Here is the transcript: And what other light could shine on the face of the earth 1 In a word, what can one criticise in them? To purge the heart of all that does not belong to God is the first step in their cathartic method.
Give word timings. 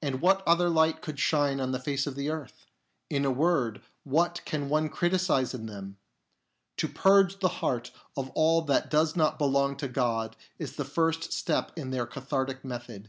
And 0.00 0.20
what 0.20 0.46
other 0.46 0.68
light 0.70 1.02
could 1.02 1.18
shine 1.18 1.58
on 1.58 1.72
the 1.72 1.80
face 1.80 2.06
of 2.06 2.14
the 2.14 2.30
earth 2.30 2.64
1 3.10 3.16
In 3.18 3.24
a 3.24 3.30
word, 3.32 3.82
what 4.04 4.40
can 4.44 4.68
one 4.68 4.88
criticise 4.88 5.52
in 5.52 5.66
them? 5.66 5.96
To 6.76 6.86
purge 6.86 7.40
the 7.40 7.48
heart 7.58 7.90
of 8.16 8.30
all 8.36 8.62
that 8.62 8.88
does 8.88 9.16
not 9.16 9.36
belong 9.36 9.74
to 9.78 9.88
God 9.88 10.36
is 10.60 10.76
the 10.76 10.84
first 10.84 11.32
step 11.32 11.72
in 11.74 11.90
their 11.90 12.06
cathartic 12.06 12.64
method. 12.64 13.08